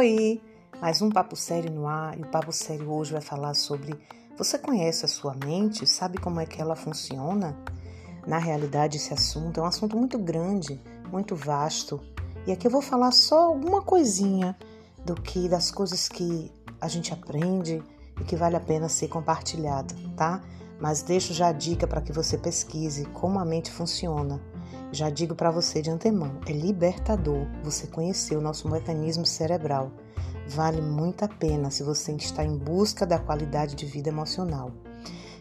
Oi, 0.00 0.40
mais 0.80 1.02
um 1.02 1.10
papo 1.10 1.34
sério 1.34 1.72
no 1.72 1.88
ar 1.88 2.16
e 2.16 2.22
o 2.22 2.26
papo 2.28 2.52
sério 2.52 2.88
hoje 2.88 3.10
vai 3.10 3.20
falar 3.20 3.52
sobre 3.54 3.98
você 4.36 4.56
conhece 4.56 5.04
a 5.04 5.08
sua 5.08 5.34
mente, 5.34 5.84
sabe 5.88 6.18
como 6.18 6.38
é 6.38 6.46
que 6.46 6.62
ela 6.62 6.76
funciona? 6.76 7.58
Na 8.24 8.38
realidade, 8.38 8.96
esse 8.96 9.12
assunto 9.12 9.58
é 9.58 9.62
um 9.64 9.66
assunto 9.66 9.96
muito 9.96 10.16
grande, 10.16 10.80
muito 11.10 11.34
vasto, 11.34 12.00
e 12.46 12.52
aqui 12.52 12.68
eu 12.68 12.70
vou 12.70 12.80
falar 12.80 13.10
só 13.10 13.46
alguma 13.46 13.82
coisinha 13.82 14.56
do 15.04 15.16
que 15.16 15.48
das 15.48 15.72
coisas 15.72 16.08
que 16.08 16.48
a 16.80 16.86
gente 16.86 17.12
aprende 17.12 17.82
e 18.20 18.22
que 18.22 18.36
vale 18.36 18.54
a 18.54 18.60
pena 18.60 18.88
ser 18.88 19.08
compartilhado, 19.08 19.96
tá? 20.16 20.40
Mas 20.80 21.02
deixo 21.02 21.34
já 21.34 21.48
a 21.48 21.52
dica 21.52 21.88
para 21.88 22.00
que 22.00 22.12
você 22.12 22.38
pesquise 22.38 23.04
como 23.06 23.40
a 23.40 23.44
mente 23.44 23.72
funciona 23.72 24.40
já 24.90 25.10
digo 25.10 25.34
para 25.34 25.50
você 25.50 25.82
de 25.82 25.90
antemão, 25.90 26.38
é 26.46 26.52
libertador 26.52 27.46
você 27.62 27.86
conhecer 27.86 28.36
o 28.36 28.40
nosso 28.40 28.68
mecanismo 28.68 29.26
cerebral. 29.26 29.90
Vale 30.48 30.80
muito 30.80 31.24
a 31.24 31.28
pena 31.28 31.70
se 31.70 31.82
você 31.82 32.12
está 32.12 32.44
em 32.44 32.56
busca 32.56 33.04
da 33.04 33.18
qualidade 33.18 33.74
de 33.74 33.84
vida 33.84 34.08
emocional. 34.08 34.70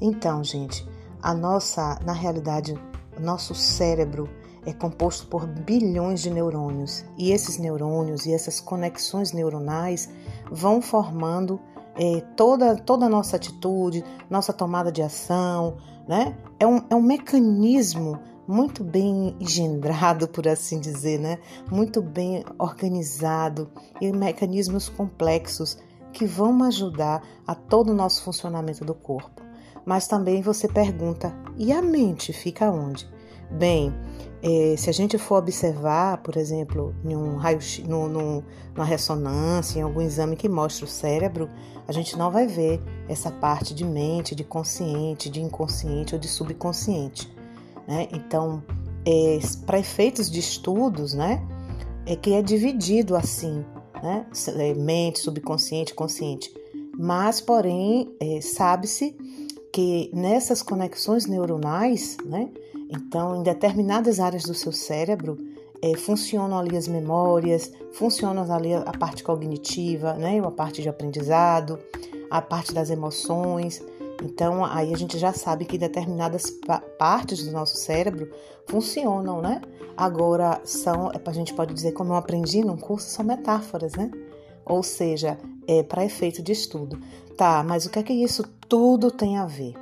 Então, 0.00 0.44
gente, 0.44 0.86
a 1.22 1.34
nossa, 1.34 1.98
na 2.04 2.12
realidade, 2.12 2.78
nosso 3.18 3.54
cérebro 3.54 4.28
é 4.64 4.72
composto 4.72 5.26
por 5.26 5.46
bilhões 5.46 6.20
de 6.20 6.30
neurônios 6.30 7.04
e 7.16 7.32
esses 7.32 7.58
neurônios 7.58 8.26
e 8.26 8.32
essas 8.32 8.60
conexões 8.60 9.32
neuronais 9.32 10.10
vão 10.50 10.82
formando 10.82 11.58
é, 11.96 12.20
toda, 12.36 12.76
toda 12.76 13.06
a 13.06 13.08
nossa 13.08 13.36
atitude, 13.36 14.04
nossa 14.28 14.52
tomada 14.52 14.92
de 14.92 15.02
ação, 15.02 15.76
né? 16.06 16.36
É 16.58 16.66
um, 16.66 16.82
é 16.90 16.94
um 16.94 17.02
mecanismo 17.02 18.18
muito 18.50 18.82
bem 18.82 19.36
engendrado, 19.38 20.26
por 20.26 20.48
assim 20.48 20.80
dizer, 20.80 21.20
né? 21.20 21.38
Muito 21.70 22.02
bem 22.02 22.44
organizado 22.58 23.70
e 24.00 24.10
mecanismos 24.10 24.88
complexos 24.88 25.78
que 26.12 26.26
vão 26.26 26.64
ajudar 26.64 27.22
a 27.46 27.54
todo 27.54 27.90
o 27.90 27.94
nosso 27.94 28.24
funcionamento 28.24 28.84
do 28.84 28.92
corpo. 28.92 29.40
Mas 29.86 30.08
também 30.08 30.42
você 30.42 30.66
pergunta: 30.66 31.32
e 31.56 31.72
a 31.72 31.80
mente 31.80 32.32
fica 32.32 32.68
onde? 32.68 33.08
Bem, 33.48 33.94
é, 34.42 34.74
se 34.76 34.90
a 34.90 34.92
gente 34.92 35.16
for 35.16 35.36
observar, 35.36 36.18
por 36.18 36.36
exemplo, 36.36 36.92
em 37.04 37.14
um 37.14 37.36
raio, 37.36 37.60
no, 37.86 38.08
no, 38.08 38.44
numa 38.74 38.84
ressonância, 38.84 39.78
em 39.78 39.82
algum 39.82 40.00
exame 40.00 40.34
que 40.34 40.48
mostra 40.48 40.84
o 40.84 40.88
cérebro, 40.88 41.48
a 41.86 41.92
gente 41.92 42.18
não 42.18 42.32
vai 42.32 42.48
ver 42.48 42.82
essa 43.08 43.30
parte 43.30 43.72
de 43.72 43.84
mente, 43.84 44.34
de 44.34 44.42
consciente, 44.42 45.30
de 45.30 45.40
inconsciente 45.40 46.14
ou 46.14 46.20
de 46.20 46.26
subconsciente. 46.26 47.39
Né? 47.90 48.06
Então, 48.12 48.62
é, 49.04 49.40
para 49.66 49.80
efeitos 49.80 50.30
de 50.30 50.38
estudos, 50.38 51.12
né, 51.12 51.44
é 52.06 52.14
que 52.14 52.32
é 52.32 52.40
dividido 52.40 53.16
assim, 53.16 53.64
né, 54.00 54.24
é, 54.56 54.74
mente, 54.74 55.18
subconsciente, 55.18 55.92
consciente. 55.92 56.54
Mas, 56.96 57.40
porém, 57.40 58.14
é, 58.20 58.40
sabe-se 58.40 59.16
que 59.72 60.08
nessas 60.14 60.62
conexões 60.62 61.26
neuronais, 61.26 62.16
né, 62.24 62.48
então, 62.88 63.36
em 63.36 63.42
determinadas 63.42 64.20
áreas 64.20 64.44
do 64.44 64.54
seu 64.54 64.70
cérebro, 64.70 65.36
é, 65.82 65.96
funcionam 65.96 66.58
ali 66.58 66.76
as 66.76 66.86
memórias, 66.86 67.72
funcionam 67.92 68.52
ali 68.52 68.72
a 68.72 68.92
parte 68.92 69.24
cognitiva, 69.24 70.14
né, 70.14 70.38
a 70.38 70.50
parte 70.50 70.80
de 70.80 70.88
aprendizado, 70.88 71.76
a 72.30 72.40
parte 72.40 72.72
das 72.72 72.88
emoções. 72.88 73.82
Então, 74.22 74.64
aí 74.64 74.92
a 74.92 74.96
gente 74.96 75.18
já 75.18 75.32
sabe 75.32 75.64
que 75.64 75.78
determinadas 75.78 76.52
partes 76.98 77.44
do 77.44 77.52
nosso 77.52 77.76
cérebro 77.76 78.30
funcionam, 78.66 79.40
né? 79.40 79.62
Agora, 79.96 80.60
são, 80.64 81.10
é 81.10 81.20
a 81.24 81.32
gente 81.32 81.54
pode 81.54 81.72
dizer, 81.74 81.92
como 81.92 82.12
eu 82.12 82.16
aprendi 82.16 82.62
num 82.62 82.76
curso, 82.76 83.08
são 83.08 83.24
metáforas, 83.24 83.92
né? 83.94 84.10
Ou 84.64 84.82
seja, 84.82 85.38
é 85.66 85.82
para 85.82 86.04
efeito 86.04 86.42
de 86.42 86.52
estudo. 86.52 87.00
Tá, 87.36 87.62
mas 87.62 87.86
o 87.86 87.90
que 87.90 87.98
é 87.98 88.02
que 88.02 88.12
isso 88.12 88.44
tudo 88.68 89.10
tem 89.10 89.38
a 89.38 89.46
ver? 89.46 89.74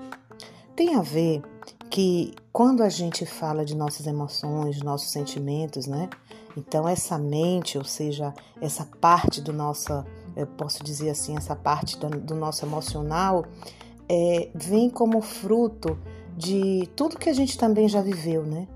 Tem 0.77 0.95
a 0.95 1.03
ver 1.03 1.43
que 1.91 2.35
quando 2.53 2.83
a 2.83 2.89
gente 2.89 3.27
fala 3.27 3.65
de 3.65 3.77
nossas 3.77 4.07
emoções, 4.07 4.81
nossos 4.83 5.11
sentimentos, 5.11 5.87
né? 5.87 6.09
Então, 6.57 6.89
essa 6.89 7.19
mente, 7.19 7.79
ou 7.79 7.85
seja, 7.85 8.35
essa 8.61 8.85
parte 9.01 9.41
do 9.41 9.53
nosso, 9.53 10.05
eu 10.37 10.47
posso 10.47 10.83
dizer 10.83 11.11
assim, 11.11 11.37
essa 11.37 11.55
parte 11.55 11.97
do 11.97 12.35
nosso 12.35 12.65
emocional, 12.65 13.45
é, 14.09 14.49
vem 14.55 14.89
como 14.89 15.21
fruto 15.21 15.99
de 16.37 16.89
tudo 16.97 17.19
que 17.19 17.29
a 17.29 17.33
gente 17.33 17.59
também 17.59 17.89
já 17.89 18.01
viveu, 18.01 18.45
né? 18.45 18.67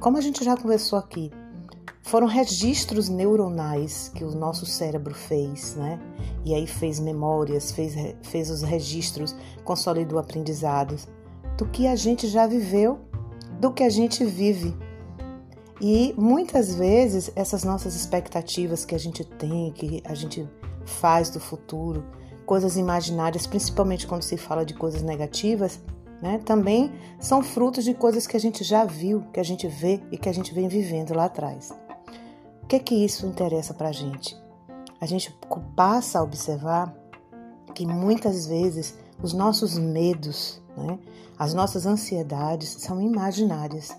Como 0.00 0.18
a 0.18 0.20
gente 0.20 0.44
já 0.44 0.56
conversou 0.56 0.98
aqui, 0.98 1.30
foram 2.02 2.26
registros 2.26 3.08
neuronais 3.08 4.10
que 4.14 4.22
o 4.22 4.30
nosso 4.32 4.66
cérebro 4.66 5.14
fez, 5.14 5.74
né? 5.74 5.98
E 6.44 6.54
aí 6.54 6.66
fez 6.66 7.00
memórias, 7.00 7.72
fez, 7.72 7.94
fez 8.22 8.50
os 8.50 8.62
registros, 8.62 9.34
consolidou 9.64 10.18
aprendizados 10.18 11.08
do 11.56 11.66
que 11.66 11.86
a 11.86 11.96
gente 11.96 12.28
já 12.28 12.46
viveu, 12.46 12.98
do 13.58 13.72
que 13.72 13.82
a 13.82 13.88
gente 13.88 14.24
vive. 14.24 14.76
E 15.80 16.14
muitas 16.16 16.74
vezes 16.74 17.32
essas 17.34 17.64
nossas 17.64 17.94
expectativas 17.96 18.84
que 18.84 18.94
a 18.94 18.98
gente 18.98 19.24
tem, 19.24 19.72
que 19.72 20.02
a 20.04 20.14
gente 20.14 20.48
faz 20.84 21.30
do 21.30 21.40
futuro, 21.40 22.04
coisas 22.44 22.76
imaginárias, 22.76 23.46
principalmente 23.46 24.06
quando 24.06 24.22
se 24.22 24.36
fala 24.36 24.64
de 24.64 24.74
coisas 24.74 25.02
negativas, 25.02 25.80
né, 26.22 26.40
também 26.44 26.92
são 27.18 27.42
frutos 27.42 27.84
de 27.84 27.92
coisas 27.94 28.26
que 28.26 28.36
a 28.36 28.40
gente 28.40 28.62
já 28.64 28.84
viu, 28.84 29.22
que 29.32 29.40
a 29.40 29.42
gente 29.42 29.66
vê 29.66 30.00
e 30.10 30.16
que 30.16 30.28
a 30.28 30.32
gente 30.32 30.54
vem 30.54 30.68
vivendo 30.68 31.14
lá 31.14 31.26
atrás. 31.26 31.72
O 32.62 32.66
que 32.66 32.76
é 32.76 32.78
que 32.78 32.94
isso 32.94 33.26
interessa 33.26 33.74
para 33.74 33.88
a 33.88 33.92
gente? 33.92 34.36
A 35.00 35.06
gente 35.06 35.36
passa 35.76 36.18
a 36.18 36.22
observar 36.22 36.94
que 37.74 37.86
muitas 37.86 38.46
vezes 38.46 38.96
os 39.22 39.32
nossos 39.32 39.76
medos, 39.76 40.62
né, 40.76 40.98
as 41.38 41.52
nossas 41.52 41.84
ansiedades 41.84 42.70
são 42.78 43.02
imaginárias, 43.02 43.94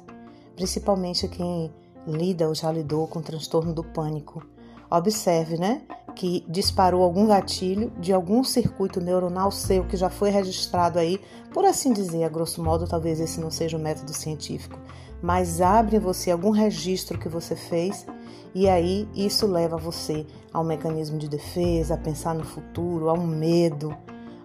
principalmente 0.55 1.27
quem 1.27 1.71
lida 2.07 2.47
ou 2.47 2.55
já 2.55 2.71
lidou 2.71 3.07
com 3.07 3.19
o 3.19 3.23
transtorno 3.23 3.73
do 3.73 3.83
pânico. 3.83 4.45
Observe, 4.89 5.57
né? 5.57 5.81
Que 6.15 6.45
disparou 6.47 7.03
algum 7.03 7.27
gatilho 7.27 7.91
de 7.99 8.13
algum 8.13 8.43
circuito 8.43 9.01
neuronal 9.01 9.51
seu 9.51 9.83
que 9.85 9.97
já 9.97 10.09
foi 10.09 10.29
registrado 10.29 10.97
aí, 10.97 11.19
por 11.53 11.65
assim 11.65 11.91
dizer, 11.91 12.23
a 12.23 12.29
grosso 12.29 12.63
modo, 12.63 12.87
talvez 12.87 13.19
esse 13.19 13.39
não 13.39 13.51
seja 13.51 13.77
o 13.77 13.79
método 13.79 14.13
científico, 14.13 14.79
mas 15.21 15.61
abre 15.61 15.97
em 15.97 15.99
você 15.99 16.31
algum 16.31 16.49
registro 16.49 17.19
que 17.19 17.29
você 17.29 17.55
fez 17.55 18.05
e 18.53 18.69
aí 18.69 19.07
isso 19.13 19.45
leva 19.45 19.77
você 19.77 20.25
a 20.53 20.61
um 20.61 20.63
mecanismo 20.63 21.17
de 21.17 21.27
defesa, 21.27 21.95
a 21.95 21.97
pensar 21.97 22.33
no 22.33 22.45
futuro, 22.45 23.09
a 23.09 23.13
um 23.13 23.27
medo, 23.27 23.95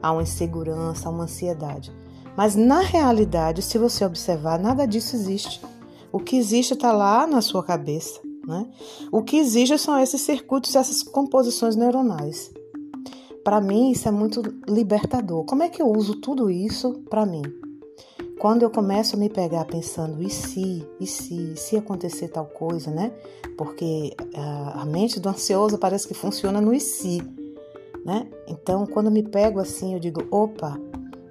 a 0.03 0.11
uma 0.11 0.23
insegurança, 0.23 1.09
a 1.09 1.13
uma 1.13 1.25
ansiedade. 1.25 1.93
Mas 2.37 2.57
na 2.57 2.81
realidade, 2.81 3.63
se 3.63 3.79
você 3.79 4.05
observar, 4.05 4.59
nada 4.59 4.87
disso 4.87 5.15
existe. 5.15 5.61
O 6.11 6.19
que 6.19 6.37
existe 6.37 6.75
está 6.75 6.91
lá 6.91 7.27
na 7.27 7.41
sua 7.41 7.63
cabeça. 7.63 8.21
Né? 8.51 8.67
O 9.13 9.23
que 9.23 9.37
exige 9.37 9.79
são 9.79 9.97
esses 9.97 10.21
circuitos, 10.23 10.75
essas 10.75 11.05
composições 11.05 11.77
neuronais. 11.77 12.53
Para 13.45 13.61
mim, 13.61 13.93
isso 13.93 14.09
é 14.09 14.11
muito 14.11 14.43
libertador. 14.69 15.45
Como 15.45 15.63
é 15.63 15.69
que 15.69 15.81
eu 15.81 15.89
uso 15.89 16.17
tudo 16.17 16.51
isso 16.51 17.01
para 17.09 17.25
mim? 17.25 17.43
Quando 18.41 18.63
eu 18.63 18.71
começo 18.71 19.15
a 19.15 19.19
me 19.19 19.29
pegar 19.29 19.65
pensando, 19.67 20.21
e 20.21 20.29
se, 20.29 20.85
e 20.99 21.07
se, 21.07 21.57
se 21.57 21.77
acontecer 21.77 22.29
tal 22.29 22.47
coisa, 22.47 22.91
né? 22.91 23.13
Porque 23.57 24.17
a, 24.35 24.83
a 24.83 24.85
mente 24.85 25.21
do 25.21 25.29
ansioso 25.29 25.79
parece 25.79 26.09
que 26.09 26.15
funciona 26.15 26.61
no 26.61 26.75
e 26.75 26.81
se, 26.81 27.23
né? 28.05 28.27
Então, 28.49 28.85
quando 28.85 29.07
eu 29.07 29.13
me 29.13 29.23
pego 29.23 29.61
assim, 29.61 29.95
eu 29.95 30.01
digo, 30.01 30.27
opa, 30.31 30.77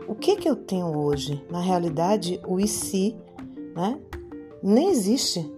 o 0.07 0.15
que 0.15 0.37
que 0.37 0.47
eu 0.47 0.55
tenho 0.55 0.97
hoje? 0.97 1.43
Na 1.49 1.59
realidade, 1.59 2.39
o 2.47 2.59
e 2.59 2.67
se, 2.67 3.15
né? 3.75 3.99
Nem 4.63 4.89
existe. 4.89 5.51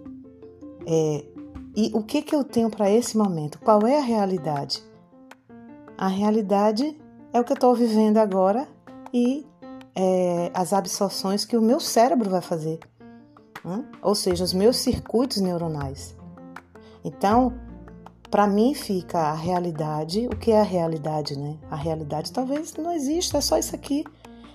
É, 0.86 1.24
e 1.74 1.90
o 1.94 2.02
que, 2.02 2.20
que 2.20 2.34
eu 2.34 2.44
tenho 2.44 2.68
para 2.68 2.90
esse 2.90 3.16
momento? 3.16 3.58
Qual 3.58 3.86
é 3.86 3.98
a 3.98 4.02
realidade? 4.02 4.82
A 5.96 6.06
realidade 6.06 7.00
é 7.32 7.40
o 7.40 7.44
que 7.44 7.52
eu 7.52 7.54
estou 7.54 7.74
vivendo 7.74 8.18
agora 8.18 8.68
e 9.12 9.46
é, 9.94 10.50
as 10.52 10.72
absorções 10.72 11.44
que 11.44 11.56
o 11.56 11.62
meu 11.62 11.80
cérebro 11.80 12.28
vai 12.28 12.42
fazer, 12.42 12.78
né? 13.64 13.84
ou 14.02 14.14
seja, 14.14 14.44
os 14.44 14.52
meus 14.52 14.76
circuitos 14.76 15.38
neuronais. 15.38 16.14
Então, 17.02 17.54
para 18.30 18.46
mim 18.46 18.74
fica 18.74 19.18
a 19.18 19.34
realidade. 19.34 20.26
O 20.26 20.36
que 20.36 20.52
é 20.52 20.60
a 20.60 20.64
realidade, 20.64 21.38
né? 21.38 21.58
A 21.70 21.76
realidade 21.76 22.32
talvez 22.32 22.74
não 22.74 22.92
exista, 22.92 23.38
é 23.38 23.40
só 23.40 23.58
isso 23.58 23.74
aqui. 23.74 24.04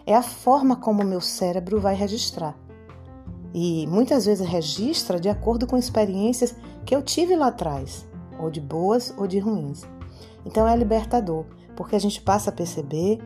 É 0.05 0.15
a 0.15 0.23
forma 0.23 0.75
como 0.75 1.01
o 1.01 1.05
meu 1.05 1.21
cérebro 1.21 1.79
vai 1.79 1.95
registrar 1.95 2.55
e 3.53 3.88
muitas 3.88 4.25
vezes 4.25 4.47
registra 4.47 5.19
de 5.19 5.29
acordo 5.29 5.65
com 5.65 5.77
experiências 5.77 6.55
que 6.85 6.95
eu 6.95 7.01
tive 7.01 7.35
lá 7.35 7.47
atrás, 7.47 8.07
ou 8.39 8.49
de 8.49 8.61
boas 8.61 9.13
ou 9.17 9.27
de 9.27 9.39
ruins. 9.39 9.83
Então 10.45 10.67
é 10.67 10.75
libertador, 10.75 11.45
porque 11.75 11.95
a 11.95 11.99
gente 11.99 12.21
passa 12.21 12.49
a 12.49 12.53
perceber 12.53 13.19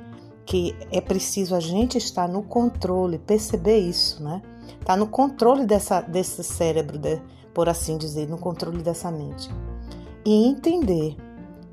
que 0.46 0.76
é 0.92 1.00
preciso 1.00 1.56
a 1.56 1.60
gente 1.60 1.98
estar 1.98 2.28
no 2.28 2.44
controle, 2.44 3.20
perceber 3.20 3.80
isso, 3.80 4.24
né? 4.24 4.42
Tá 4.84 4.98
no 4.98 5.08
controle 5.08 5.66
dessa, 5.66 6.02
desse 6.02 6.44
cérebro, 6.44 6.98
de, 6.98 7.22
por 7.54 7.70
assim 7.70 7.98
dizer, 7.98 8.28
no 8.28 8.38
controle 8.38 8.82
dessa 8.82 9.12
mente. 9.12 9.50
E 10.26 10.48
entender 10.48 11.16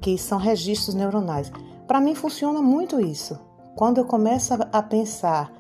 que 0.01 0.17
são 0.19 0.39
registros 0.39 0.95
neuronais. 0.95 1.51
Para 1.87 2.01
mim 2.01 2.15
funciona 2.15 2.61
muito 2.61 3.01
isso. 3.01 3.39
Quando 3.75 3.99
eu 3.99 4.05
começo 4.05 4.55
a 4.73 4.83
pensar 4.83 5.53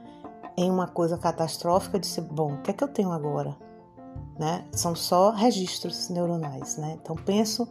em 0.58 0.68
uma 0.68 0.88
coisa 0.88 1.16
catastrófica, 1.16 2.00
disse, 2.00 2.20
bom, 2.20 2.54
o 2.54 2.62
que 2.62 2.72
é 2.72 2.74
que 2.74 2.82
eu 2.82 2.88
tenho 2.88 3.12
agora? 3.12 3.56
Né? 4.36 4.64
São 4.72 4.92
só 4.92 5.30
registros 5.30 6.08
neuronais, 6.08 6.76
né? 6.76 6.98
Então 7.00 7.14
penso 7.14 7.68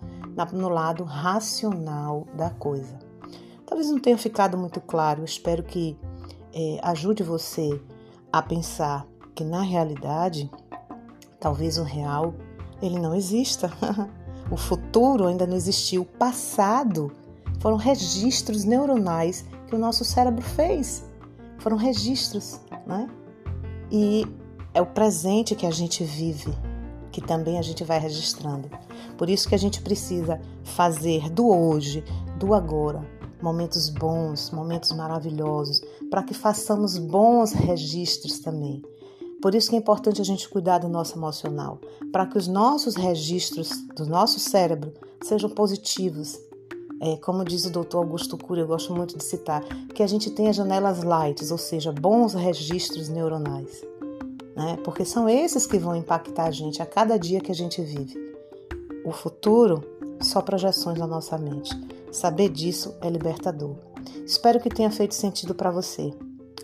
no 0.53 0.69
lado 0.69 1.03
racional 1.03 2.25
da 2.33 2.49
coisa. 2.49 2.97
Talvez 3.65 3.89
não 3.89 3.99
tenha 3.99 4.17
ficado 4.17 4.57
muito 4.57 4.79
claro, 4.79 5.25
espero 5.25 5.63
que 5.63 5.99
é, 6.53 6.79
ajude 6.81 7.23
você 7.23 7.77
a 8.31 8.41
pensar 8.41 9.05
que 9.35 9.43
na 9.43 9.61
realidade, 9.61 10.49
talvez 11.41 11.77
o 11.77 11.83
real 11.83 12.33
ele 12.81 12.99
não 12.99 13.13
exista. 13.13 13.69
o 14.49 14.55
futuro 14.55 15.27
ainda 15.27 15.45
não 15.45 15.57
existiu. 15.57 16.03
O 16.03 16.05
passado 16.05 17.11
foram 17.59 17.75
registros 17.75 18.63
neuronais 18.63 19.45
que 19.67 19.75
o 19.75 19.79
nosso 19.79 20.05
cérebro 20.05 20.41
fez. 20.41 21.06
Foram 21.59 21.77
registros, 21.77 22.59
né? 22.86 23.09
E 23.92 24.25
é 24.74 24.81
o 24.81 24.86
presente 24.86 25.56
que 25.56 25.65
a 25.65 25.71
gente 25.71 26.04
vive, 26.04 26.54
que 27.12 27.21
também 27.21 27.57
a 27.57 27.62
gente 27.62 27.83
vai 27.83 28.00
registrando. 28.00 28.69
Por 29.18 29.30
isso 29.30 29.48
que 29.48 29.56
a 29.56 29.59
gente 29.59 29.81
precisa 29.81 30.39
fazer 30.63 31.30
do 31.30 31.48
hoje, 31.48 32.04
do 32.38 32.54
agora, 32.54 33.04
momentos 33.42 33.89
bons, 33.89 34.51
momentos 34.51 34.92
maravilhosos, 34.92 35.81
para 36.09 36.24
que 36.24 36.33
façamos 36.33 36.98
bons 36.98 37.51
registros 37.54 38.39
também. 38.39 38.83
Por 39.42 39.54
isso 39.54 39.69
que 39.69 39.75
é 39.75 39.80
importante 39.80 40.19
a 40.19 40.25
gente 40.25 40.50
cuidar 40.50 40.80
do 40.80 40.89
nosso 40.89 41.18
emocional, 41.18 41.80
para 42.12 42.25
que 42.25 42.38
os 42.38 42.48
nossos 42.48 42.95
registros 42.95 43.69
do 43.95 44.06
nosso 44.06 44.39
cérebro 44.39 44.94
sejam 45.24 45.50
positivos. 45.50 46.39
É, 46.99 47.15
como 47.17 47.45
diz 47.45 47.65
o 47.65 47.69
doutor 47.69 47.99
Augusto 47.99 48.38
Cury, 48.38 48.61
eu 48.61 48.67
gosto 48.67 48.94
muito 48.94 49.17
de 49.17 49.23
citar, 49.23 49.63
que 49.94 50.01
a 50.01 50.07
gente 50.07 50.31
tenha 50.31 50.51
janelas 50.51 51.03
lights, 51.03 51.51
ou 51.51 51.57
seja, 51.57 51.91
bons 51.91 52.33
registros 52.33 53.07
neuronais. 53.07 53.85
Né? 54.55 54.77
Porque 54.83 55.05
são 55.05 55.29
esses 55.29 55.67
que 55.67 55.77
vão 55.77 55.95
impactar 55.95 56.45
a 56.45 56.51
gente 56.51 56.81
a 56.81 56.85
cada 56.85 57.17
dia 57.17 57.39
que 57.39 57.51
a 57.51 57.55
gente 57.55 57.81
vive. 57.81 58.15
O 59.05 59.11
futuro, 59.11 59.83
só 60.19 60.41
projeções 60.41 60.97
na 60.97 61.05
nossa 61.05 61.38
mente. 61.38 61.71
Saber 62.11 62.49
disso 62.49 62.95
é 63.01 63.09
libertador. 63.09 63.75
Espero 64.25 64.59
que 64.59 64.69
tenha 64.69 64.89
feito 64.89 65.13
sentido 65.13 65.53
para 65.53 65.69
você. 65.69 66.11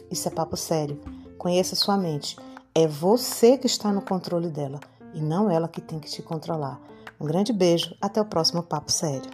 Isso 0.09 0.27
é 0.27 0.31
papo 0.31 0.57
sério. 0.57 0.99
Conheça 1.37 1.75
sua 1.75 1.95
mente. 1.95 2.35
É 2.73 2.87
você 2.87 3.57
que 3.57 3.67
está 3.67 3.91
no 3.91 4.01
controle 4.01 4.49
dela 4.49 4.79
e 5.13 5.21
não 5.21 5.49
ela 5.49 5.67
que 5.67 5.79
tem 5.79 5.99
que 5.99 6.09
te 6.09 6.23
controlar. 6.23 6.81
Um 7.19 7.25
grande 7.25 7.53
beijo, 7.53 7.95
até 8.01 8.19
o 8.19 8.25
próximo 8.25 8.63
papo 8.63 8.91
sério. 8.91 9.29